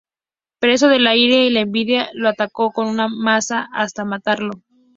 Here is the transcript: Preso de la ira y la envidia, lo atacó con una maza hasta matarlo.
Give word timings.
Preso 0.57 0.87
de 0.87 0.97
la 0.99 1.15
ira 1.15 1.35
y 1.35 1.51
la 1.51 1.59
envidia, 1.59 2.09
lo 2.13 2.27
atacó 2.29 2.71
con 2.71 2.87
una 2.87 3.07
maza 3.07 3.69
hasta 3.71 4.03
matarlo. 4.03 4.53